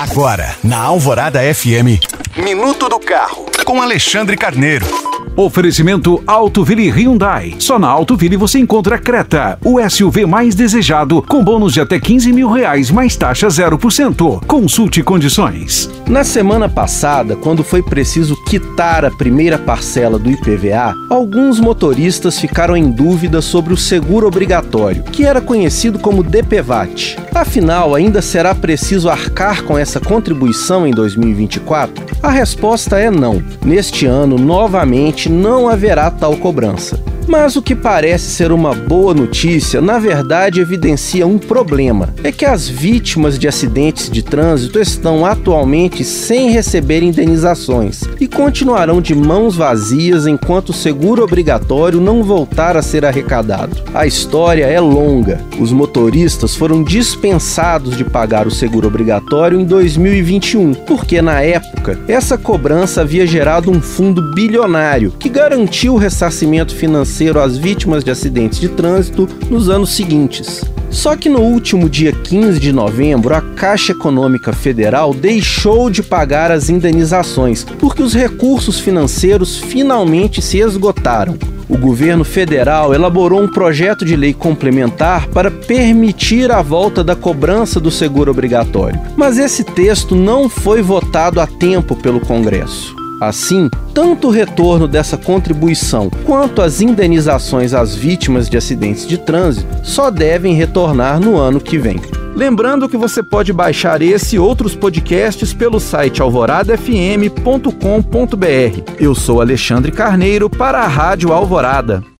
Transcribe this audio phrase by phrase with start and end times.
[0.00, 2.00] Agora, na Alvorada FM,
[2.34, 4.86] Minuto do Carro, com Alexandre Carneiro.
[5.36, 7.54] Oferecimento Autoville Hyundai.
[7.58, 12.32] Só na Autoville você encontra Creta, o SUV mais desejado, com bônus de até 15
[12.32, 14.44] mil reais, mais taxa 0%.
[14.46, 15.90] Consulte condições.
[16.06, 22.76] Na semana passada, quando foi preciso quitar a primeira parcela do IPVA, alguns motoristas ficaram
[22.76, 27.18] em dúvida sobre o seguro obrigatório, que era conhecido como DPVAT.
[27.34, 32.04] Afinal, ainda será preciso arcar com essa contribuição em 2024?
[32.22, 33.42] A resposta é não.
[33.64, 36.98] Neste ano, novamente, não haverá tal cobrança.
[37.30, 42.12] Mas o que parece ser uma boa notícia, na verdade evidencia um problema.
[42.24, 49.00] É que as vítimas de acidentes de trânsito estão atualmente sem receber indenizações e continuarão
[49.00, 53.76] de mãos vazias enquanto o seguro obrigatório não voltar a ser arrecadado.
[53.94, 55.40] A história é longa.
[55.60, 62.36] Os motoristas foram dispensados de pagar o seguro obrigatório em 2021, porque na época essa
[62.36, 68.10] cobrança havia gerado um fundo bilionário que garantiu o ressarcimento financeiro financeiro às vítimas de
[68.10, 70.64] acidentes de trânsito nos anos seguintes.
[70.88, 76.50] Só que no último dia 15 de novembro, a Caixa Econômica Federal deixou de pagar
[76.50, 81.38] as indenizações, porque os recursos financeiros finalmente se esgotaram.
[81.68, 87.78] O governo federal elaborou um projeto de lei complementar para permitir a volta da cobrança
[87.78, 92.99] do seguro obrigatório, mas esse texto não foi votado a tempo pelo Congresso.
[93.20, 99.68] Assim, tanto o retorno dessa contribuição quanto as indenizações às vítimas de acidentes de trânsito
[99.84, 102.00] só devem retornar no ano que vem.
[102.34, 108.94] Lembrando que você pode baixar esse e outros podcasts pelo site alvoradafm.com.br.
[108.98, 112.02] Eu sou Alexandre Carneiro para a Rádio Alvorada.